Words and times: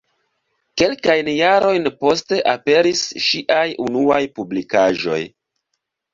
Kelkajn 0.81 1.29
jarojn 1.33 1.89
poste 2.05 2.39
aperis 2.55 3.05
ŝiaj 3.27 3.67
unuaj 3.87 4.19
publikigaĵoj. 4.41 5.21